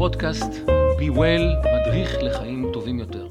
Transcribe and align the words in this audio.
הפודקאסט 0.00 0.52
Be 0.98 1.10
Well, 1.10 1.46
מדריך 1.64 2.22
לחיים 2.22 2.66
טובים 2.72 2.98
יותר. 2.98 3.28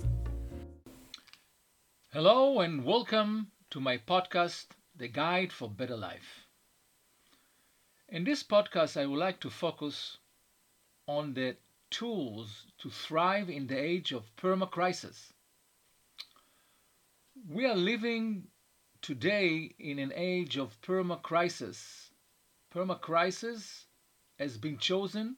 Hello 2.14 2.59
and 2.59 2.86
welcome 2.86 3.48
to 3.71 3.80
my 3.80 3.98
podcast, 3.98 4.75
The 5.00 5.07
Guide 5.07 5.52
for 5.52 5.70
Better 5.70 5.98
Life. 5.98 6.48
In 8.09 8.23
this 8.23 8.43
podcast, 8.43 8.96
I 9.02 9.05
would 9.05 9.20
like 9.20 9.39
to 9.41 9.50
focus 9.50 10.18
on 11.07 11.34
the 11.34 11.55
tools 11.89 12.68
to 12.82 12.89
thrive 12.89 13.50
in 13.50 13.68
the 13.68 13.80
age 13.91 14.12
of 14.12 14.23
perma-crisis. 14.41 15.18
We 17.49 17.66
are 17.66 17.90
living 17.94 18.26
today 19.02 19.76
in 19.80 19.98
an 19.99 20.13
age 20.16 20.55
of 20.58 20.80
perma-crisis. 20.81 21.77
Perma-crisis 22.73 23.88
has 24.38 24.58
been 24.58 24.77
chosen 24.77 25.38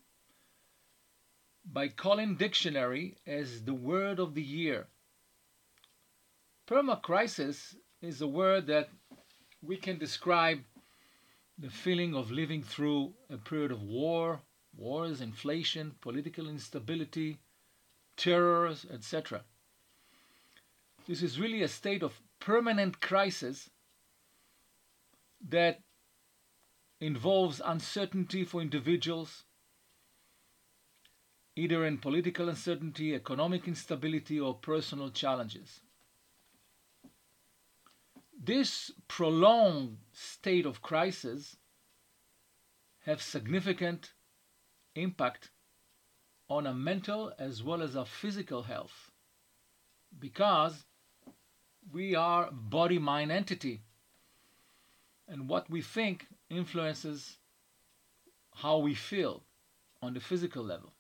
by 1.65 1.89
Collins 1.89 2.39
Dictionary 2.39 3.17
as 3.27 3.65
the 3.65 3.75
word 3.75 4.19
of 4.19 4.35
the 4.35 4.43
year. 4.43 4.87
Perma-crisis 6.67 7.77
is 8.01 8.21
a 8.21 8.27
word 8.27 8.67
that 8.67 8.89
we 9.63 9.77
can 9.77 9.99
describe 9.99 10.61
the 11.59 11.71
feeling 11.71 12.15
of 12.15 12.31
living 12.31 12.63
through 12.63 13.13
a 13.31 13.37
period 13.37 13.71
of 13.71 13.83
war, 13.83 14.41
wars, 14.77 15.21
inflation, 15.21 15.95
political 16.01 16.49
instability, 16.49 17.39
terrors, 18.17 18.87
etc. 18.93 19.43
This 21.07 21.23
is 21.23 21.39
really 21.39 21.63
a 21.63 21.69
state 21.69 22.03
of 22.03 22.21
permanent 22.41 23.01
crisis 23.01 23.71
that 25.49 25.81
involves 27.01 27.61
uncertainty 27.65 28.45
for 28.45 28.61
individuals, 28.61 29.45
either 31.55 31.85
in 31.85 31.99
political 31.99 32.49
uncertainty, 32.49 33.15
economic 33.15 33.69
instability, 33.69 34.41
or 34.41 34.55
personal 34.55 35.11
challenges. 35.11 35.81
This 38.45 38.91
prolonged 39.07 39.99
state 40.13 40.67
of 40.67 40.83
crisis 40.83 41.57
have 43.05 43.23
significant 43.23 44.13
impact 44.95 45.51
on 46.49 46.67
our 46.67 46.75
mental 46.75 47.33
as 47.39 47.63
well 47.63 47.83
as 47.83 47.97
our 47.97 48.07
physical 48.07 48.63
health 48.63 49.11
because 50.19 50.85
we 51.93 52.15
are 52.15 52.51
body 52.53 52.99
mind 52.99 53.33
entity 53.33 53.83
and 55.29 55.49
what 55.49 55.69
we 55.71 55.81
think 55.81 56.27
influences 56.51 57.39
how 58.55 58.79
we 58.79 58.95
feel 58.95 59.43
on 60.03 60.13
the 60.13 60.21
physical 60.21 60.63
level 60.63 60.93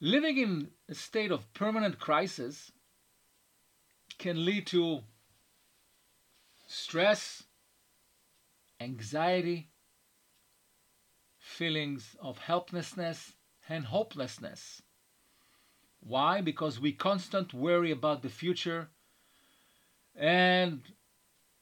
living 0.00 0.38
in 0.38 0.68
a 0.88 0.94
state 0.94 1.30
of 1.30 1.52
permanent 1.54 1.98
crisis 1.98 2.72
can 4.18 4.44
lead 4.44 4.66
to 4.66 5.00
stress 6.66 7.44
anxiety 8.80 9.70
feelings 11.38 12.16
of 12.20 12.38
helplessness 12.38 13.34
and 13.68 13.86
hopelessness. 13.86 14.82
Why? 16.00 16.40
Because 16.40 16.78
we 16.78 16.92
constant 16.92 17.52
worry 17.52 17.90
about 17.90 18.22
the 18.22 18.28
future 18.28 18.88
and 20.14 20.82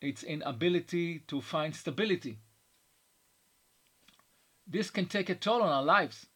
its 0.01 0.23
inability 0.23 1.21
to 1.29 1.41
find 1.41 1.75
stability. 1.75 2.39
This 4.67 4.91
can 4.91 5.07
take 5.07 5.31
a 5.31 5.35
toll 5.35 5.63
on 5.63 5.69
our 5.69 5.83
lives 5.83 6.27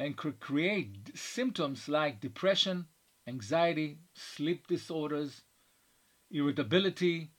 and 0.00 0.16
could 0.16 0.40
create 0.40 1.16
symptoms 1.16 1.88
like 1.88 2.20
depression, 2.20 2.86
anxiety, 3.26 3.98
sleep 4.14 4.66
disorders, 4.66 5.42
irritability, 6.30 7.30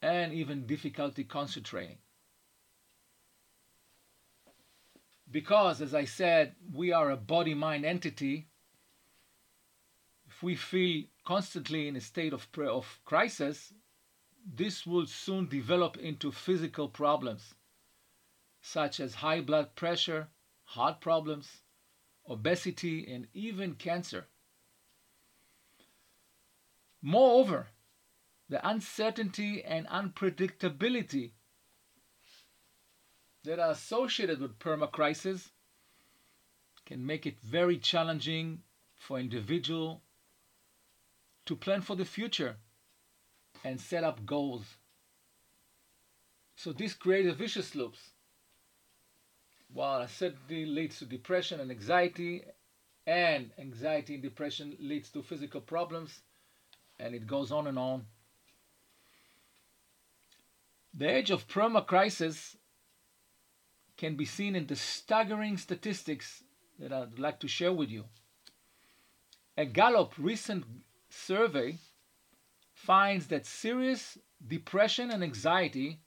and 0.00 0.32
even 0.32 0.66
difficulty 0.66 1.24
concentrating. 1.24 1.98
because, 5.32 5.80
as 5.80 5.94
I 5.94 6.04
said, 6.04 6.54
we 6.72 6.92
are 6.92 7.10
a 7.10 7.16
body 7.16 7.54
mind 7.54 7.84
entity, 7.84 8.48
if 10.28 10.42
we 10.42 10.54
feel 10.54 11.04
constantly 11.24 11.88
in 11.88 11.96
a 11.96 12.00
state 12.00 12.34
of, 12.34 12.46
of 12.58 13.00
crisis, 13.04 13.72
this 14.46 14.86
will 14.86 15.06
soon 15.06 15.48
develop 15.48 15.96
into 15.96 16.30
physical 16.30 16.88
problems 16.88 17.54
such 18.60 19.00
as 19.00 19.14
high 19.14 19.40
blood 19.40 19.74
pressure, 19.74 20.28
heart 20.64 21.00
problems, 21.00 21.62
obesity, 22.28 23.12
and 23.12 23.26
even 23.34 23.74
cancer. 23.74 24.26
Moreover, 27.02 27.68
the 28.48 28.66
uncertainty 28.66 29.62
and 29.64 29.86
unpredictability 29.88 31.32
that 33.44 33.58
are 33.58 33.72
associated 33.72 34.40
with 34.40 34.58
permacrisis 34.58 35.50
can 36.86 37.04
make 37.04 37.26
it 37.26 37.40
very 37.40 37.78
challenging 37.78 38.62
for 38.96 39.18
individual 39.18 40.02
to 41.46 41.56
plan 41.56 41.80
for 41.80 41.96
the 41.96 42.04
future 42.04 42.56
and 43.64 43.80
set 43.80 44.04
up 44.04 44.24
goals. 44.24 44.76
So 46.56 46.72
this 46.72 46.94
creates 46.94 47.28
a 47.28 47.34
vicious 47.34 47.74
loop. 47.74 47.94
While 49.72 50.02
uncertainty 50.02 50.66
leads 50.66 50.98
to 50.98 51.06
depression 51.06 51.60
and 51.60 51.70
anxiety, 51.70 52.42
and 53.06 53.50
anxiety 53.58 54.14
and 54.14 54.22
depression 54.22 54.76
leads 54.78 55.10
to 55.10 55.22
physical 55.22 55.60
problems, 55.60 56.20
and 56.98 57.14
it 57.14 57.26
goes 57.26 57.50
on 57.50 57.66
and 57.66 57.78
on. 57.78 58.06
The 60.94 61.08
age 61.08 61.30
of 61.30 61.48
perma 61.48 61.86
crisis 61.86 62.56
can 63.96 64.14
be 64.14 64.26
seen 64.26 64.54
in 64.54 64.66
the 64.66 64.76
staggering 64.76 65.56
statistics 65.56 66.42
that 66.78 66.92
I'd 66.92 67.18
like 67.18 67.40
to 67.40 67.48
share 67.48 67.72
with 67.72 67.88
you. 67.88 68.04
A 69.56 69.64
Gallup 69.64 70.12
recent 70.18 70.64
survey 71.08 71.78
finds 72.74 73.28
that 73.28 73.46
serious 73.46 74.18
depression 74.46 75.10
and 75.10 75.22
anxiety 75.22 76.00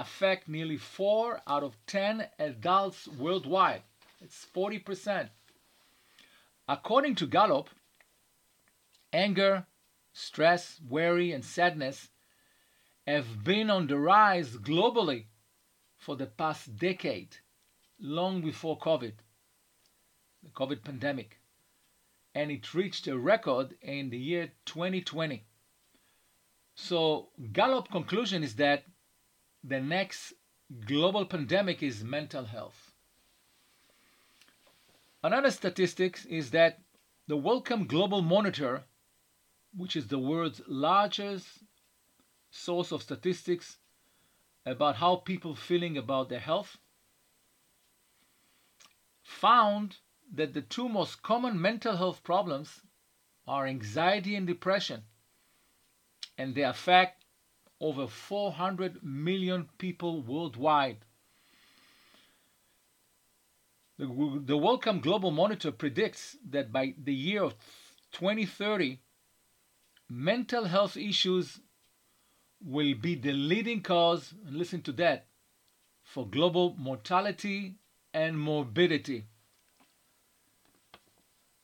affect 0.00 0.48
nearly 0.48 0.76
4 0.76 1.42
out 1.46 1.62
of 1.62 1.76
10 1.86 2.28
adults 2.38 3.08
worldwide. 3.08 3.82
It's 4.20 4.46
40%. 4.54 5.28
According 6.68 7.14
to 7.16 7.26
Gallup, 7.26 7.70
anger, 9.12 9.66
stress, 10.12 10.80
worry, 10.88 11.32
and 11.32 11.44
sadness 11.44 12.08
have 13.06 13.44
been 13.44 13.70
on 13.70 13.86
the 13.86 13.98
rise 13.98 14.56
globally 14.56 15.26
for 15.96 16.16
the 16.16 16.26
past 16.26 16.76
decade, 16.76 17.36
long 18.00 18.42
before 18.42 18.78
COVID, 18.78 19.12
the 20.42 20.50
COVID 20.50 20.82
pandemic. 20.84 21.38
And 22.34 22.50
it 22.50 22.74
reached 22.74 23.06
a 23.06 23.16
record 23.16 23.76
in 23.80 24.10
the 24.10 24.18
year 24.18 24.52
2020. 24.66 25.46
So, 26.74 27.30
Gallup 27.52 27.90
conclusion 27.90 28.42
is 28.42 28.56
that 28.56 28.84
the 29.66 29.80
next 29.80 30.32
global 30.84 31.26
pandemic 31.26 31.82
is 31.82 32.04
mental 32.04 32.44
health. 32.44 32.92
Another 35.22 35.50
statistic 35.50 36.20
is 36.28 36.52
that 36.52 36.78
the 37.26 37.36
Wellcome 37.36 37.86
Global 37.86 38.22
Monitor, 38.22 38.84
which 39.76 39.96
is 39.96 40.06
the 40.06 40.18
world's 40.18 40.60
largest 40.68 41.48
source 42.50 42.92
of 42.92 43.02
statistics 43.02 43.78
about 44.64 44.96
how 44.96 45.16
people 45.16 45.56
feeling 45.56 45.96
about 45.98 46.28
their 46.28 46.40
health 46.40 46.78
found 49.22 49.96
that 50.32 50.54
the 50.54 50.62
two 50.62 50.88
most 50.88 51.22
common 51.22 51.60
mental 51.60 51.96
health 51.96 52.22
problems 52.22 52.80
are 53.46 53.66
anxiety 53.66 54.36
and 54.36 54.46
depression 54.46 55.02
and 56.38 56.54
they 56.54 56.62
affect 56.62 57.25
over 57.80 58.06
400 58.06 59.02
million 59.02 59.68
people 59.78 60.22
worldwide 60.22 60.98
the, 63.98 64.42
the 64.44 64.56
Wellcome 64.56 65.00
Global 65.00 65.30
Monitor 65.30 65.72
predicts 65.72 66.36
that 66.50 66.70
by 66.70 66.94
the 67.02 67.14
year 67.14 67.42
of 67.42 67.54
2030, 68.12 69.00
mental 70.08 70.64
health 70.64 70.96
issues 70.96 71.60
will 72.62 72.94
be 72.94 73.14
the 73.14 73.32
leading 73.32 73.82
cause, 73.82 74.34
and 74.46 74.56
listen 74.56 74.82
to 74.82 74.92
that, 74.92 75.26
for 76.02 76.26
global 76.26 76.74
mortality 76.78 77.76
and 78.12 78.38
morbidity. 78.38 79.24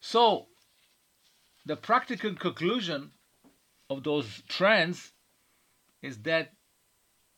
So, 0.00 0.46
the 1.64 1.76
practical 1.76 2.34
conclusion 2.34 3.12
of 3.88 4.04
those 4.04 4.42
trends 4.48 5.12
is 6.02 6.18
that 6.22 6.52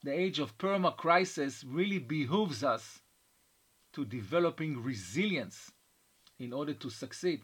the 0.02 0.12
age 0.12 0.38
of 0.38 0.58
perma 0.58 0.96
crisis 0.96 1.64
really 1.64 1.98
behooves 1.98 2.64
us 2.64 3.00
to 3.92 4.04
developing 4.04 4.82
resilience 4.82 5.70
in 6.38 6.52
order 6.52 6.74
to 6.74 6.90
succeed. 6.90 7.42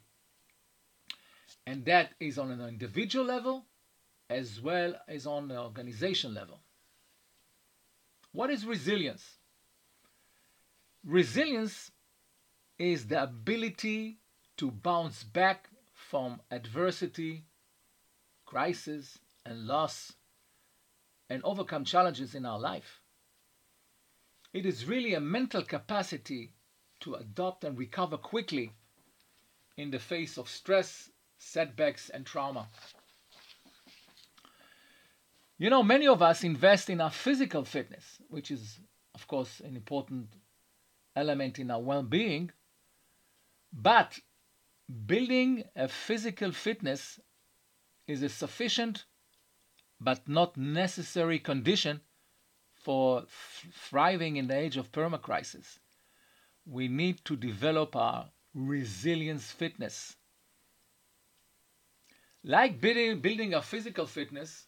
And 1.67 1.85
that 1.85 2.13
is 2.19 2.39
on 2.39 2.51
an 2.51 2.61
individual 2.61 3.25
level 3.25 3.67
as 4.29 4.61
well 4.61 4.95
as 5.09 5.27
on 5.27 5.49
the 5.49 5.59
organization 5.59 6.35
level. 6.35 6.61
What 8.33 8.51
is 8.51 8.65
resilience? 8.65 9.39
Resilience 11.05 11.91
is 12.79 13.07
the 13.07 13.23
ability 13.23 14.19
to 14.59 14.71
bounce 14.71 15.25
back 15.25 15.69
from 15.93 16.41
adversity, 16.51 17.45
crisis, 18.45 19.19
and 19.45 19.67
loss 19.67 20.13
and 21.31 21.43
overcome 21.45 21.85
challenges 21.85 22.35
in 22.35 22.45
our 22.45 22.59
life. 22.59 23.01
It 24.53 24.67
is 24.67 24.85
really 24.85 25.15
a 25.15 25.21
mental 25.21 25.63
capacity 25.63 26.53
to 27.01 27.15
adopt 27.15 27.63
and 27.63 27.79
recover 27.79 28.19
quickly 28.19 28.73
in 29.77 29.93
the 29.93 30.01
face 30.01 30.37
of 30.37 30.49
stress, 30.49 31.09
setbacks, 31.39 32.11
and 32.11 32.27
trauma. 32.27 32.69
You 35.57 35.71
know, 35.71 35.85
many 35.85 36.09
of 36.09 36.21
us 36.21 36.43
invest 36.43 36.91
in 36.91 37.01
our 37.01 37.11
physical 37.11 37.65
fitness, 37.65 38.19
which 38.29 38.51
is, 38.51 38.81
of 39.15 39.27
course, 39.29 39.61
an 39.61 39.77
important 39.77 40.35
element 41.15 41.59
in 41.59 41.71
our 41.71 41.81
well 41.81 42.03
being. 42.03 42.51
But 43.73 44.19
building 45.07 45.65
a 45.77 45.87
physical 45.87 46.51
fitness 46.51 47.21
is 48.09 48.23
a 48.23 48.29
sufficient 48.29 49.05
but 50.01 50.27
not 50.29 50.57
necessary 50.57 51.39
condition 51.39 52.01
for 52.73 53.25
thriving 53.73 54.37
in 54.37 54.47
the 54.47 54.57
age 54.57 54.77
of 54.77 54.91
permacrisis. 54.93 55.79
We 56.67 56.89
need 56.89 57.25
to 57.27 57.37
develop 57.37 57.95
our 57.95 58.31
resilience 58.55 59.53
fitness. 59.53 60.17
Like 62.43 62.81
building, 62.81 63.21
building 63.21 63.55
our 63.55 63.63
physical 63.63 64.07
fitness, 64.07 64.67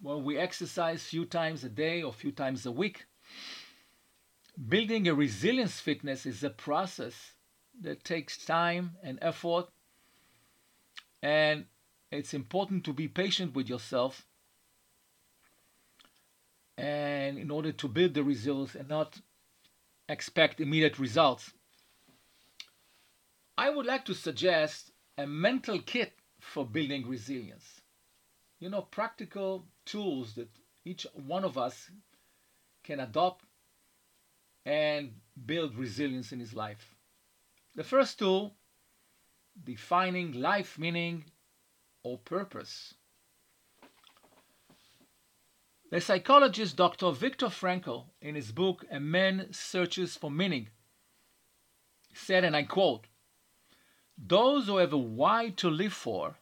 where 0.00 0.16
we 0.16 0.38
exercise 0.38 1.02
few 1.02 1.24
times 1.24 1.64
a 1.64 1.68
day 1.68 2.02
or 2.02 2.12
few 2.12 2.30
times 2.30 2.64
a 2.64 2.70
week, 2.70 3.06
building 4.68 5.08
a 5.08 5.14
resilience 5.14 5.80
fitness 5.80 6.26
is 6.26 6.44
a 6.44 6.50
process 6.50 7.32
that 7.80 8.04
takes 8.04 8.44
time 8.44 8.92
and 9.02 9.18
effort, 9.20 9.66
and 11.20 11.66
it's 12.12 12.34
important 12.34 12.84
to 12.84 12.92
be 12.92 13.08
patient 13.08 13.54
with 13.54 13.68
yourself 13.68 14.28
and 16.78 17.38
in 17.38 17.50
order 17.50 17.72
to 17.72 17.88
build 17.88 18.14
the 18.14 18.22
results 18.22 18.76
and 18.76 18.88
not 18.88 19.20
expect 20.08 20.60
immediate 20.60 20.98
results. 20.98 21.52
I 23.58 23.68
would 23.68 23.84
like 23.84 24.04
to 24.04 24.14
suggest 24.14 24.92
a 25.18 25.26
mental 25.26 25.80
kit 25.80 26.14
for 26.40 26.64
building 26.64 27.06
resilience. 27.08 27.80
You 28.60 28.70
know, 28.70 28.82
practical 28.82 29.66
tools 29.84 30.34
that 30.34 30.48
each 30.84 31.04
one 31.14 31.44
of 31.44 31.58
us 31.58 31.90
can 32.84 33.00
adopt 33.00 33.44
and 34.64 35.14
build 35.44 35.76
resilience 35.76 36.30
in 36.30 36.38
his 36.38 36.54
life. 36.54 36.94
The 37.74 37.84
first 37.84 38.20
tool, 38.20 38.54
defining 39.64 40.32
life 40.32 40.78
meaning 40.78 41.24
or 42.04 42.18
purpose. 42.18 42.94
The 45.90 46.02
psychologist 46.02 46.76
Dr. 46.76 47.12
Viktor 47.12 47.46
Frankl, 47.46 48.10
in 48.20 48.34
his 48.34 48.52
book 48.52 48.84
A 48.90 49.00
Man 49.00 49.50
Searches 49.52 50.18
for 50.18 50.30
Meaning, 50.30 50.68
said, 52.12 52.44
and 52.44 52.54
I 52.54 52.64
quote, 52.64 53.06
Those 54.18 54.66
who 54.66 54.76
have 54.76 54.92
a 54.92 54.98
why 54.98 55.48
to 55.56 55.70
live 55.70 55.94
for 55.94 56.36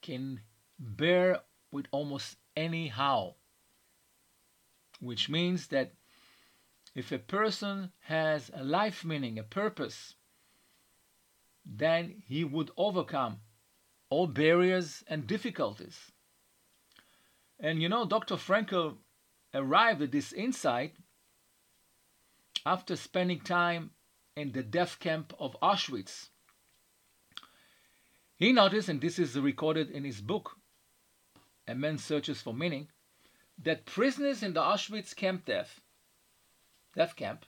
can 0.00 0.42
bear 0.78 1.40
with 1.72 1.86
almost 1.90 2.36
any 2.54 2.86
how, 2.86 3.34
which 5.00 5.28
means 5.28 5.66
that 5.68 5.94
if 6.94 7.10
a 7.10 7.18
person 7.18 7.90
has 8.02 8.52
a 8.54 8.62
life 8.62 9.04
meaning, 9.04 9.40
a 9.40 9.42
purpose, 9.42 10.14
then 11.64 12.22
he 12.28 12.44
would 12.44 12.70
overcome 12.76 13.40
all 14.08 14.28
barriers 14.28 15.02
and 15.08 15.26
difficulties. 15.26 16.12
And 17.58 17.80
you 17.80 17.88
know, 17.88 18.04
Dr. 18.04 18.36
Frankl 18.36 18.96
arrived 19.54 20.02
at 20.02 20.12
this 20.12 20.32
insight 20.32 20.94
after 22.64 22.96
spending 22.96 23.40
time 23.40 23.90
in 24.36 24.52
the 24.52 24.62
death 24.62 24.98
camp 24.98 25.32
of 25.38 25.56
Auschwitz. 25.62 26.28
He 28.36 28.52
noticed, 28.52 28.90
and 28.90 29.00
this 29.00 29.18
is 29.18 29.38
recorded 29.38 29.90
in 29.90 30.04
his 30.04 30.20
book, 30.20 30.58
A 31.66 31.74
Man 31.74 31.96
Searches 31.96 32.42
for 32.42 32.52
Meaning, 32.52 32.88
that 33.62 33.86
prisoners 33.86 34.42
in 34.42 34.52
the 34.52 34.60
Auschwitz 34.60 35.16
camp 35.16 35.46
death, 35.46 35.80
death 36.94 37.16
camp 37.16 37.46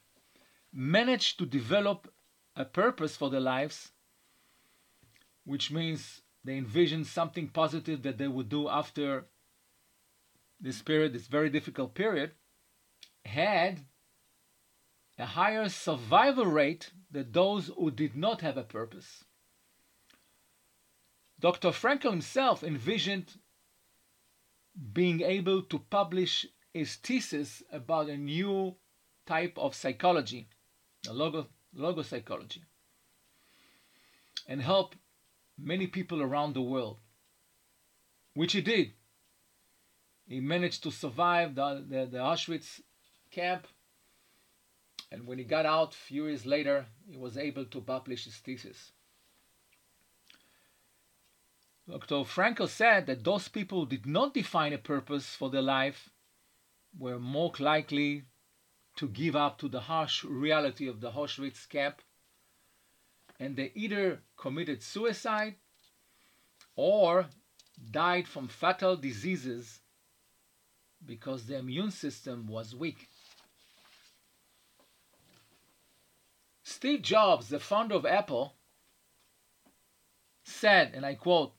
managed 0.72 1.38
to 1.38 1.46
develop 1.46 2.10
a 2.56 2.64
purpose 2.64 3.16
for 3.16 3.28
their 3.28 3.40
lives, 3.40 3.92
which 5.44 5.70
means 5.70 6.22
they 6.42 6.56
envisioned 6.56 7.06
something 7.06 7.48
positive 7.48 8.02
that 8.02 8.16
they 8.16 8.28
would 8.28 8.48
do 8.48 8.68
after 8.68 9.26
this 10.60 10.82
period, 10.82 11.12
this 11.12 11.26
very 11.26 11.50
difficult 11.50 11.94
period, 11.94 12.32
had 13.24 13.80
a 15.18 15.26
higher 15.26 15.68
survival 15.68 16.46
rate 16.46 16.92
than 17.10 17.32
those 17.32 17.68
who 17.76 17.90
did 17.90 18.16
not 18.16 18.40
have 18.40 18.56
a 18.56 18.62
purpose. 18.62 19.24
Dr. 21.40 21.70
Frankl 21.70 22.10
himself 22.10 22.64
envisioned 22.64 23.38
being 24.92 25.20
able 25.22 25.62
to 25.62 25.78
publish 25.78 26.46
his 26.72 26.96
thesis 26.96 27.62
about 27.72 28.08
a 28.08 28.16
new 28.16 28.76
type 29.26 29.56
of 29.56 29.74
psychology, 29.74 30.48
a 31.08 31.12
logo, 31.12 31.48
logo 31.74 32.02
psychology, 32.02 32.62
and 34.46 34.62
help 34.62 34.94
many 35.58 35.86
people 35.86 36.22
around 36.22 36.54
the 36.54 36.62
world, 36.62 36.98
which 38.34 38.52
he 38.52 38.60
did. 38.60 38.92
He 40.28 40.40
managed 40.40 40.82
to 40.82 40.90
survive 40.90 41.54
the, 41.54 41.84
the, 41.88 42.06
the 42.06 42.18
Auschwitz 42.18 42.82
camp. 43.30 43.66
And 45.10 45.26
when 45.26 45.38
he 45.38 45.44
got 45.44 45.64
out, 45.64 45.94
a 45.94 45.96
few 45.96 46.26
years 46.26 46.44
later, 46.44 46.86
he 47.10 47.16
was 47.16 47.38
able 47.38 47.64
to 47.64 47.80
publish 47.80 48.24
his 48.26 48.36
thesis. 48.36 48.92
Dr. 51.88 52.16
Frankl 52.16 52.68
said 52.68 53.06
that 53.06 53.24
those 53.24 53.48
people 53.48 53.86
did 53.86 54.04
not 54.04 54.34
define 54.34 54.74
a 54.74 54.78
purpose 54.78 55.34
for 55.34 55.48
their 55.48 55.62
life 55.62 56.10
were 56.98 57.18
more 57.18 57.52
likely 57.58 58.24
to 58.96 59.08
give 59.08 59.34
up 59.34 59.58
to 59.58 59.68
the 59.68 59.80
harsh 59.80 60.24
reality 60.24 60.86
of 60.86 61.00
the 61.00 61.10
Auschwitz 61.12 61.66
camp, 61.66 62.02
and 63.40 63.56
they 63.56 63.72
either 63.74 64.20
committed 64.36 64.82
suicide 64.82 65.54
or 66.76 67.28
died 67.90 68.28
from 68.28 68.48
fatal 68.48 68.96
diseases 68.96 69.80
because 71.04 71.46
the 71.46 71.56
immune 71.56 71.90
system 71.90 72.46
was 72.46 72.74
weak. 72.74 73.08
Steve 76.62 77.02
Jobs, 77.02 77.48
the 77.48 77.58
founder 77.58 77.94
of 77.94 78.04
Apple, 78.04 78.54
said, 80.44 80.92
and 80.94 81.04
I 81.04 81.14
quote, 81.14 81.54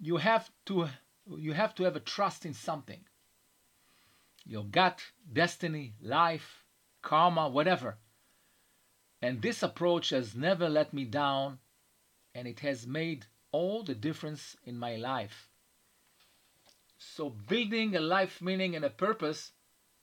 you 0.00 0.16
have 0.18 0.50
to 0.66 0.88
you 1.26 1.52
have 1.52 1.74
to 1.76 1.84
have 1.84 1.96
a 1.96 2.00
trust 2.00 2.44
in 2.44 2.52
something. 2.52 3.00
Your 4.44 4.64
gut, 4.64 5.00
destiny, 5.32 5.94
life, 6.02 6.64
karma, 7.02 7.48
whatever. 7.48 7.96
And 9.22 9.40
this 9.40 9.62
approach 9.62 10.10
has 10.10 10.34
never 10.34 10.68
let 10.68 10.92
me 10.92 11.04
down 11.04 11.58
and 12.34 12.46
it 12.46 12.60
has 12.60 12.86
made 12.86 13.26
all 13.52 13.82
the 13.82 13.94
difference 13.94 14.56
in 14.64 14.78
my 14.78 14.96
life. 14.96 15.48
So, 17.12 17.30
building 17.30 17.94
a 17.94 18.00
life 18.00 18.40
meaning 18.40 18.74
and 18.74 18.84
a 18.84 18.90
purpose 18.90 19.52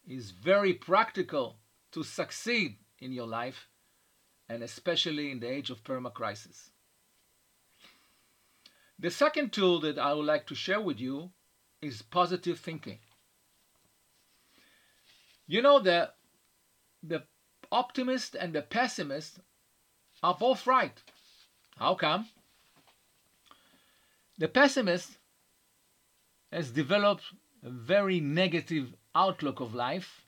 is 0.07 0.31
very 0.31 0.73
practical 0.73 1.57
to 1.91 2.03
succeed 2.03 2.77
in 2.99 3.11
your 3.11 3.27
life, 3.27 3.67
and 4.47 4.63
especially 4.63 5.31
in 5.31 5.39
the 5.39 5.49
age 5.49 5.69
of 5.69 5.83
permacrisis. 5.83 6.69
The 8.97 9.09
second 9.09 9.51
tool 9.51 9.79
that 9.81 9.97
I 9.97 10.13
would 10.13 10.25
like 10.25 10.47
to 10.47 10.55
share 10.55 10.79
with 10.79 10.99
you 10.99 11.31
is 11.81 12.01
positive 12.01 12.59
thinking. 12.59 12.99
You 15.47 15.61
know 15.61 15.79
that 15.79 16.15
the 17.03 17.23
optimist 17.71 18.35
and 18.35 18.53
the 18.53 18.61
pessimist 18.61 19.39
are 20.23 20.35
both 20.35 20.65
right. 20.67 21.01
How 21.77 21.95
come? 21.95 22.27
The 24.37 24.47
pessimist 24.47 25.17
has 26.51 26.71
developed 26.71 27.23
a 27.63 27.69
very 27.69 28.19
negative 28.19 28.93
outlook 29.15 29.59
of 29.59 29.73
life. 29.73 30.25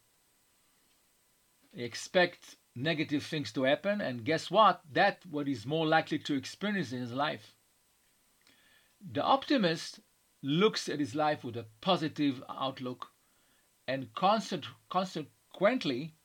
They 1.74 1.84
expect 1.84 2.56
negative 2.75 3.24
things 3.24 3.51
to 3.53 3.63
happen, 3.63 4.01
and 4.01 4.24
guess 4.24 4.50
what? 4.50 4.82
That 4.92 5.25
what 5.30 5.48
is 5.48 5.65
more 5.65 5.86
likely 5.86 6.20
to 6.20 6.36
experience 6.36 6.92
in 6.92 7.01
his 7.01 7.13
life. 7.13 7.56
The 9.12 9.24
optimist 9.24 10.00
looks 10.42 10.89
at 10.89 11.00
his 11.00 11.15
life 11.15 11.44
with 11.44 11.58
a 11.58 11.65
positive 11.82 12.44
outlook 12.50 13.08
and 13.88 14.13
constant, 14.13 14.65
consequently 14.89 16.15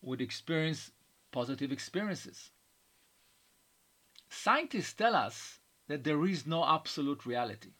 would 0.00 0.20
experience 0.20 0.92
positive 1.30 1.72
experiences. 1.72 2.50
Scientists 4.28 4.94
tell 4.94 5.14
us 5.14 5.60
that 5.88 6.04
there 6.04 6.24
is 6.26 6.46
no 6.46 6.64
absolute 6.64 7.26
reality. 7.26 7.72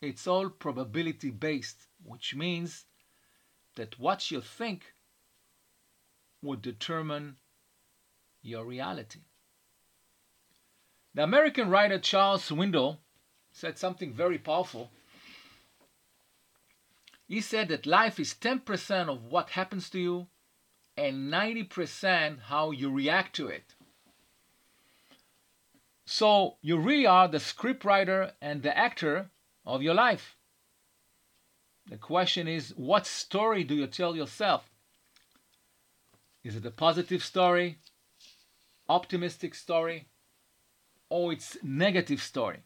It's 0.00 0.26
all 0.26 0.48
probability 0.48 1.30
based, 1.30 1.86
which 2.04 2.34
means 2.34 2.84
that 3.76 3.98
what 3.98 4.30
you 4.30 4.40
think 4.40 4.94
would 6.42 6.62
determine 6.62 7.36
your 8.42 8.64
reality. 8.64 9.20
The 11.14 11.24
American 11.24 11.68
writer 11.68 11.98
Charles 11.98 12.48
Swindoll 12.48 12.98
said 13.50 13.76
something 13.76 14.12
very 14.12 14.38
powerful. 14.38 14.90
He 17.26 17.40
said 17.40 17.68
that 17.68 17.86
life 17.86 18.20
is 18.20 18.34
10% 18.34 19.08
of 19.08 19.24
what 19.24 19.50
happens 19.50 19.90
to 19.90 19.98
you 19.98 20.28
and 20.96 21.32
90% 21.32 22.40
how 22.42 22.70
you 22.70 22.90
react 22.90 23.34
to 23.36 23.48
it. 23.48 23.74
So 26.06 26.56
you 26.62 26.78
really 26.78 27.06
are 27.06 27.28
the 27.28 27.38
scriptwriter 27.38 28.32
and 28.40 28.62
the 28.62 28.76
actor 28.76 29.30
of 29.68 29.82
your 29.82 29.94
life. 29.94 30.34
The 31.90 31.98
question 31.98 32.48
is, 32.48 32.72
what 32.76 33.06
story 33.06 33.64
do 33.64 33.74
you 33.74 33.86
tell 33.86 34.16
yourself? 34.16 34.68
Is 36.42 36.56
it 36.56 36.64
a 36.64 36.70
positive 36.70 37.22
story, 37.22 37.78
optimistic 38.88 39.54
story, 39.54 40.06
or 41.10 41.32
it's 41.32 41.58
negative 41.62 42.22
story? 42.22 42.60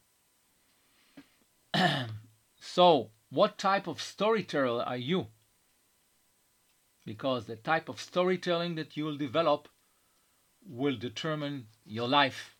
so, 2.60 3.10
what 3.30 3.58
type 3.58 3.86
of 3.88 4.00
storyteller 4.00 4.84
are 4.84 4.96
you? 4.96 5.26
Because 7.04 7.46
the 7.46 7.56
type 7.56 7.88
of 7.88 8.00
storytelling 8.00 8.76
that 8.76 8.96
you 8.96 9.04
will 9.04 9.16
develop 9.16 9.68
will 10.68 10.96
determine 10.96 11.66
your 11.84 12.06
life. 12.06 12.54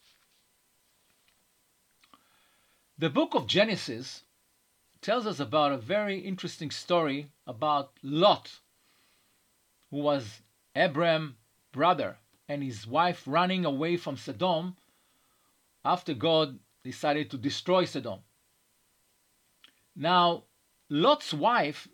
The 2.98 3.10
book 3.10 3.34
of 3.34 3.46
Genesis 3.46 4.22
tells 5.02 5.26
us 5.26 5.40
about 5.40 5.72
a 5.72 5.76
very 5.76 6.20
interesting 6.20 6.70
story 6.70 7.28
about 7.46 7.90
Lot, 8.02 8.60
who 9.90 9.98
was 9.98 10.40
Abraham's 10.76 11.34
brother, 11.72 12.16
and 12.48 12.62
his 12.62 12.86
wife 12.86 13.24
running 13.26 13.64
away 13.64 13.96
from 13.96 14.16
Sodom 14.16 14.76
after 15.84 16.14
God 16.14 16.58
decided 16.84 17.30
to 17.30 17.36
destroy 17.36 17.84
Sodom. 17.84 18.20
Now, 19.96 20.44
Lot's 20.88 21.34
wife 21.34 21.88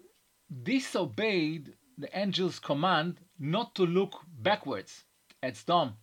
disobeyed 0.62 1.74
the 1.96 2.14
angel's 2.14 2.58
command 2.58 3.18
not 3.38 3.74
to 3.76 3.84
look 3.84 4.20
backwards 4.38 5.04
at 5.42 5.56
Sodom. 5.56 5.96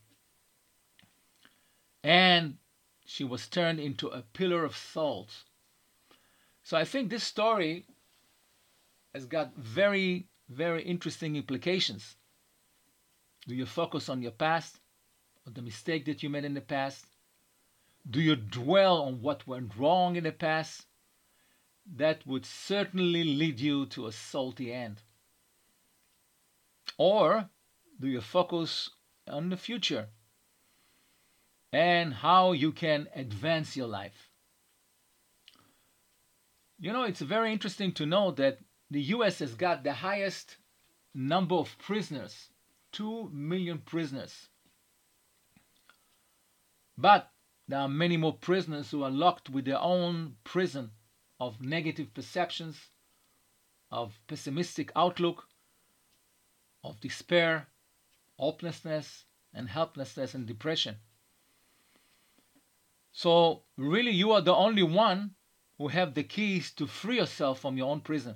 And 2.04 2.58
she 3.06 3.24
was 3.24 3.48
turned 3.48 3.80
into 3.80 4.08
a 4.08 4.22
pillar 4.22 4.64
of 4.66 4.76
salt. 4.76 5.44
So 6.66 6.76
I 6.76 6.84
think 6.84 7.12
this 7.12 7.24
story 7.24 7.86
has 9.14 9.28
got 9.28 9.56
very, 9.56 10.26
very 10.50 10.82
interesting 10.82 11.36
implications. 11.36 12.16
Do 13.48 13.54
you 13.54 13.68
focus 13.68 14.10
on 14.10 14.24
your 14.24 14.32
past, 14.32 14.80
or 15.46 15.54
the 15.54 15.62
mistake 15.62 16.06
that 16.06 16.24
you 16.24 16.30
made 16.32 16.44
in 16.44 16.56
the 16.56 16.62
past? 16.62 17.06
Do 18.10 18.20
you 18.20 18.36
dwell 18.36 19.04
on 19.04 19.22
what 19.22 19.46
went 19.46 19.78
wrong 19.78 20.16
in 20.16 20.24
the 20.24 20.32
past? 20.32 20.88
That 21.98 22.26
would 22.26 22.48
certainly 22.48 23.24
lead 23.24 23.60
you 23.60 23.86
to 23.86 24.08
a 24.08 24.12
salty 24.12 24.74
end. 24.74 25.04
Or 26.98 27.48
do 28.00 28.08
you 28.08 28.22
focus 28.22 28.90
on 29.28 29.50
the 29.50 29.58
future 29.58 30.08
and 31.72 32.12
how 32.12 32.54
you 32.54 32.72
can 32.72 33.08
advance 33.14 33.78
your 33.78 33.88
life? 33.88 34.32
You 36.78 36.92
know, 36.92 37.04
it's 37.04 37.22
very 37.22 37.52
interesting 37.52 37.94
to 37.94 38.06
know 38.06 38.32
that 38.32 38.60
the 38.92 39.02
US 39.02 39.40
has 39.40 39.56
got 39.56 39.84
the 39.84 39.94
highest 39.94 40.58
number 41.14 41.56
of 41.56 41.78
prisoners 41.78 42.50
2 42.96 43.30
million 43.34 43.80
prisoners. 43.80 44.48
But 46.98 47.30
there 47.68 47.80
are 47.80 47.90
many 47.90 48.16
more 48.16 48.38
prisoners 48.38 48.90
who 48.92 49.04
are 49.04 49.12
locked 49.12 49.50
with 49.50 49.66
their 49.66 49.80
own 49.80 50.38
prison 50.46 50.92
of 51.40 51.62
negative 51.62 52.14
perceptions, 52.14 52.78
of 53.92 54.18
pessimistic 54.28 54.94
outlook, 54.96 55.50
of 56.86 57.02
despair, 57.02 57.68
hopelessness, 58.40 59.26
and 59.54 59.68
helplessness 59.68 60.34
and 60.34 60.46
depression. 60.46 60.96
So, 63.12 63.64
really, 63.76 64.12
you 64.12 64.32
are 64.32 64.42
the 64.42 64.56
only 64.56 64.84
one 64.84 65.36
who 65.78 65.90
have 65.90 66.14
the 66.14 66.24
keys 66.24 66.72
to 66.74 66.88
free 66.88 67.18
yourself 67.18 67.60
from 67.60 67.78
your 67.78 67.92
own 67.92 68.02
prison. 68.02 68.36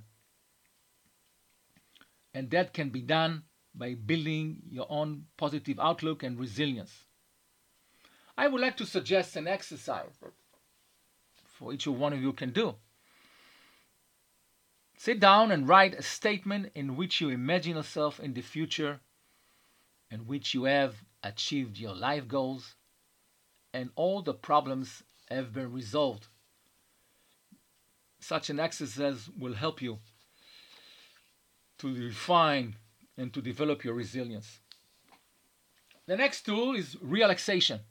And 2.34 2.50
that 2.52 2.74
can 2.74 2.90
be 2.90 3.02
done 3.02 3.44
by 3.74 3.94
building 3.94 4.62
your 4.70 4.88
own 4.90 5.26
positive 5.38 5.80
outlook 5.80 6.24
and 6.24 6.40
resilience. 6.40 7.06
I 8.38 8.48
would 8.48 8.62
like 8.62 8.78
to 8.78 8.86
suggest 8.86 9.36
an 9.36 9.48
exercise 9.48 10.12
that 10.22 10.32
for 11.46 11.74
each 11.74 11.88
one 11.88 12.14
of 12.14 12.22
you 12.22 12.34
can 12.34 12.52
do. 12.52 12.76
Sit 14.98 15.20
down 15.20 15.52
and 15.52 15.68
write 15.68 15.94
a 15.94 16.02
statement 16.02 16.72
in 16.76 16.98
which 16.98 17.22
you 17.22 17.30
imagine 17.30 17.76
yourself 17.76 18.20
in 18.20 18.34
the 18.34 18.42
future, 18.42 19.00
in 20.12 20.28
which 20.28 20.54
you 20.54 20.66
have 20.66 20.96
achieved 21.24 21.78
your 21.78 21.96
life 21.96 22.28
goals, 22.28 22.76
and 23.74 23.92
all 23.96 24.22
the 24.22 24.34
problems 24.34 25.04
have 25.30 25.54
been 25.54 25.72
resolved. 25.72 26.28
Such 28.20 28.50
an 28.50 28.60
exercise 28.60 29.30
will 29.38 29.54
help 29.54 29.82
you 29.82 30.00
to 31.80 31.96
refine 31.96 32.76
and 33.18 33.34
to 33.34 33.42
develop 33.42 33.84
your 33.84 33.94
resilience. 33.94 34.60
The 36.06 36.18
next 36.18 36.42
tool 36.44 36.76
is 36.76 36.98
relaxation. 37.02 37.82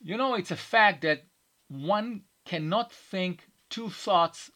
You 0.00 0.16
know, 0.16 0.34
it's 0.34 0.50
a 0.50 0.56
fact 0.56 1.02
that 1.02 1.24
one 1.68 2.22
cannot 2.44 2.92
think 2.92 3.46
two 3.70 3.88
thoughts 3.88 4.50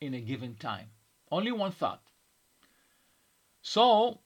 in 0.00 0.14
a 0.14 0.20
given 0.20 0.56
time, 0.56 0.90
only 1.30 1.52
one 1.52 1.72
thought. 1.72 2.02
So, 3.62 4.20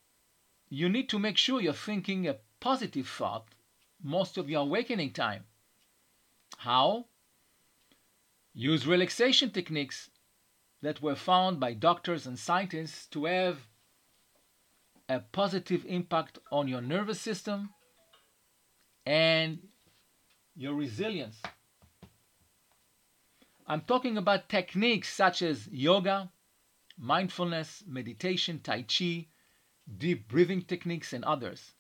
you 0.69 0.89
need 0.89 1.09
to 1.11 1.19
make 1.19 1.37
sure 1.37 1.61
you're 1.61 1.73
thinking 1.73 2.27
a 2.27 2.39
positive 2.61 3.09
thought 3.09 3.49
most 4.03 4.39
of 4.39 4.49
your 4.49 4.63
awakening 4.63 5.13
time. 5.13 5.45
How? 6.59 7.07
Use 8.55 8.87
relaxation 8.87 9.51
techniques 9.51 10.11
that 10.81 11.03
were 11.03 11.17
found 11.17 11.59
by 11.59 11.75
doctors 11.75 12.25
and 12.25 12.39
scientists 12.39 13.07
to 13.09 13.25
have 13.25 13.59
a 15.09 15.19
positive 15.19 15.85
impact 15.87 16.39
on 16.53 16.69
your 16.69 16.81
nervous 16.81 17.21
system 17.21 17.71
and 19.05 19.59
your 20.55 20.75
resilience. 20.75 21.43
I'm 23.67 23.81
talking 23.81 24.17
about 24.17 24.49
techniques 24.49 25.13
such 25.13 25.43
as 25.43 25.67
yoga, 25.69 26.31
mindfulness, 26.97 27.83
meditation, 27.87 28.61
Tai 28.61 28.83
Chi, 28.83 29.27
deep 29.99 30.29
breathing 30.29 30.63
techniques, 30.63 31.13
and 31.13 31.25
others. 31.25 31.73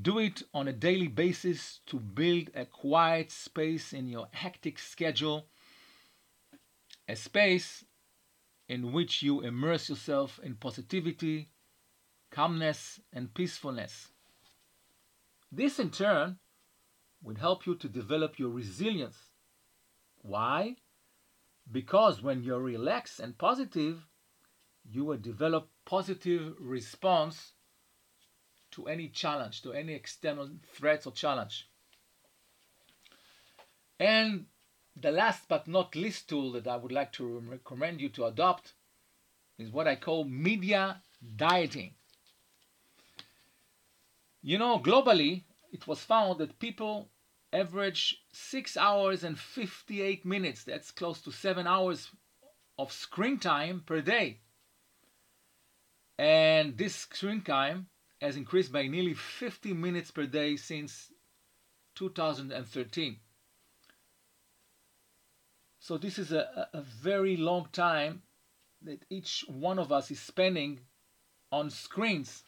Do 0.00 0.18
it 0.18 0.42
on 0.52 0.66
a 0.66 0.72
daily 0.72 1.08
basis 1.08 1.80
to 1.86 2.00
build 2.00 2.50
a 2.54 2.66
quiet 2.66 3.30
space 3.30 3.92
in 3.92 4.08
your 4.08 4.28
hectic 4.32 4.78
schedule 4.78 5.46
a 7.08 7.16
space 7.16 7.84
in 8.68 8.92
which 8.92 9.22
you 9.22 9.40
immerse 9.42 9.88
yourself 9.88 10.40
in 10.42 10.54
positivity, 10.54 11.50
calmness, 12.30 13.00
and 13.12 13.34
peacefulness. 13.34 14.08
This 15.52 15.78
in 15.78 15.90
turn 15.90 16.38
will 17.22 17.36
help 17.36 17.66
you 17.66 17.74
to 17.76 17.88
develop 17.88 18.38
your 18.38 18.50
resilience. 18.50 19.30
Why? 20.22 20.76
Because 21.70 22.22
when 22.22 22.42
you're 22.42 22.60
relaxed 22.60 23.20
and 23.20 23.36
positive, 23.36 24.06
you 24.84 25.04
will 25.04 25.18
develop 25.18 25.70
positive 25.84 26.54
response 26.58 27.52
to 28.74 28.86
any 28.86 29.08
challenge, 29.08 29.62
to 29.62 29.72
any 29.72 29.94
external 29.94 30.48
threats 30.72 31.06
or 31.06 31.12
challenge. 31.12 31.68
And 33.98 34.46
the 34.96 35.10
last 35.10 35.48
but 35.48 35.66
not 35.68 35.96
least 35.96 36.28
tool 36.28 36.52
that 36.52 36.66
I 36.66 36.76
would 36.76 36.92
like 36.92 37.12
to 37.12 37.40
recommend 37.48 38.00
you 38.00 38.08
to 38.10 38.26
adopt 38.26 38.72
is 39.58 39.70
what 39.70 39.88
I 39.88 39.96
call 39.96 40.24
media 40.24 41.00
dieting. 41.36 41.94
You 44.42 44.58
know, 44.58 44.78
globally, 44.78 45.44
it 45.72 45.86
was 45.86 46.00
found 46.00 46.38
that 46.38 46.58
people 46.58 47.08
average 47.52 48.22
6 48.32 48.76
hours 48.76 49.22
and 49.24 49.38
58 49.38 50.24
minutes. 50.24 50.64
That's 50.64 50.90
close 50.90 51.20
to 51.22 51.30
7 51.30 51.66
hours 51.66 52.10
of 52.78 52.92
screen 52.92 53.38
time 53.38 53.82
per 53.86 54.00
day. 54.00 54.40
And 56.18 56.76
this 56.76 56.94
screen 56.96 57.42
time 57.42 57.86
has 58.20 58.36
increased 58.36 58.72
by 58.72 58.86
nearly 58.86 59.14
50 59.14 59.72
minutes 59.74 60.10
per 60.10 60.26
day 60.26 60.56
since 60.56 61.12
2013. 61.94 63.16
So 65.78 65.98
this 65.98 66.18
is 66.18 66.32
a, 66.32 66.68
a 66.72 66.80
very 66.80 67.36
long 67.36 67.68
time 67.72 68.22
that 68.82 69.04
each 69.10 69.44
one 69.48 69.78
of 69.78 69.92
us 69.92 70.10
is 70.10 70.20
spending 70.20 70.80
on 71.52 71.70
screens. 71.70 72.44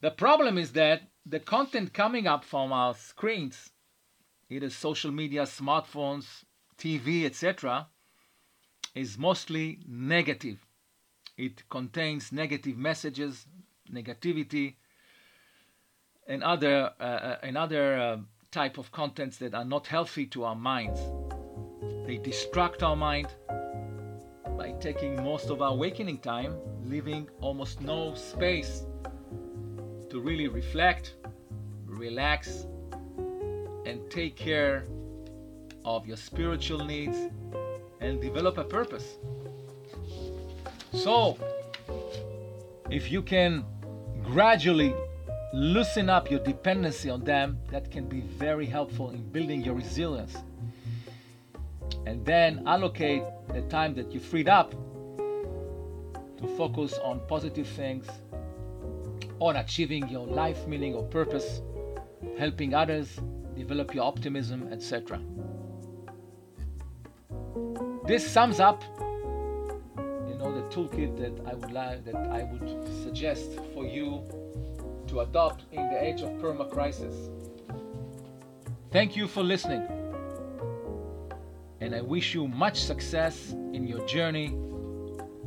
The 0.00 0.10
problem 0.10 0.58
is 0.58 0.72
that 0.72 1.02
the 1.24 1.40
content 1.40 1.92
coming 1.92 2.26
up 2.26 2.44
from 2.44 2.72
our 2.72 2.94
screens, 2.94 3.70
either 4.50 4.70
social 4.70 5.10
media, 5.10 5.42
smartphones, 5.42 6.44
TV, 6.78 7.24
etc., 7.24 7.86
is 8.94 9.16
mostly 9.16 9.80
negative. 9.86 10.65
It 11.36 11.68
contains 11.68 12.32
negative 12.32 12.76
messages, 12.78 13.46
negativity, 13.92 14.74
and 16.26 16.42
other 16.42 16.92
uh, 16.98 17.36
and 17.42 17.58
other 17.58 17.98
uh, 17.98 18.16
type 18.50 18.78
of 18.78 18.90
contents 18.90 19.36
that 19.38 19.54
are 19.54 19.64
not 19.64 19.86
healthy 19.86 20.26
to 20.26 20.44
our 20.44 20.56
minds. 20.56 21.00
They 22.06 22.16
distract 22.16 22.82
our 22.82 22.96
mind 22.96 23.28
by 24.56 24.72
taking 24.80 25.22
most 25.22 25.50
of 25.50 25.60
our 25.60 25.72
awakening 25.72 26.18
time, 26.18 26.56
leaving 26.84 27.28
almost 27.40 27.80
no 27.80 28.14
space 28.14 28.86
to 30.08 30.20
really 30.20 30.48
reflect, 30.48 31.16
relax, 31.84 32.66
and 33.84 34.10
take 34.10 34.36
care 34.36 34.86
of 35.84 36.06
your 36.06 36.16
spiritual 36.16 36.84
needs 36.84 37.18
and 38.00 38.20
develop 38.20 38.56
a 38.56 38.64
purpose. 38.64 39.18
So, 40.96 41.36
if 42.90 43.12
you 43.12 43.22
can 43.22 43.64
gradually 44.24 44.94
loosen 45.52 46.08
up 46.08 46.30
your 46.30 46.40
dependency 46.40 47.10
on 47.10 47.22
them, 47.22 47.58
that 47.70 47.90
can 47.90 48.08
be 48.08 48.22
very 48.22 48.64
helpful 48.64 49.10
in 49.10 49.22
building 49.30 49.62
your 49.62 49.74
resilience. 49.74 50.34
And 52.06 52.24
then 52.24 52.62
allocate 52.66 53.22
the 53.52 53.62
time 53.62 53.94
that 53.94 54.12
you 54.12 54.20
freed 54.20 54.48
up 54.48 54.72
to 56.38 56.46
focus 56.56 56.98
on 57.04 57.20
positive 57.28 57.68
things, 57.68 58.06
on 59.38 59.56
achieving 59.56 60.08
your 60.08 60.26
life 60.26 60.66
meaning 60.66 60.94
or 60.94 61.02
purpose, 61.04 61.60
helping 62.38 62.74
others, 62.74 63.20
develop 63.54 63.94
your 63.94 64.04
optimism, 64.04 64.68
etc. 64.72 65.20
This 68.06 68.26
sums 68.26 68.60
up 68.60 68.82
toolkit 70.70 71.16
that 71.18 71.46
I 71.46 71.54
would 71.54 71.72
like 71.72 72.04
that 72.04 72.16
I 72.16 72.44
would 72.44 72.88
suggest 73.02 73.58
for 73.74 73.84
you 73.84 74.22
to 75.08 75.20
adopt 75.20 75.64
in 75.72 75.88
the 75.90 76.02
age 76.02 76.22
of 76.22 76.30
perma 76.40 76.70
crisis. 76.70 77.14
Thank 78.90 79.16
you 79.16 79.28
for 79.28 79.42
listening. 79.42 79.86
And 81.80 81.94
I 81.94 82.00
wish 82.00 82.34
you 82.34 82.48
much 82.48 82.82
success 82.82 83.52
in 83.72 83.86
your 83.86 84.04
journey 84.06 84.48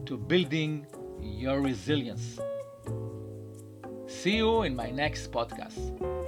to 0.06 0.17
building 0.17 0.86
your 1.22 1.62
resilience. 1.62 2.39
See 4.08 4.38
you 4.38 4.63
in 4.63 4.76
my 4.76 4.89
next 4.89 5.32
podcast. 5.32 6.18